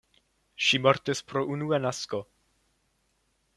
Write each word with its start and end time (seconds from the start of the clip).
Ŝi 0.67 0.79
mortis 0.85 1.21
pro 1.33 1.45
unua 1.57 1.81
nasko. 1.85 2.25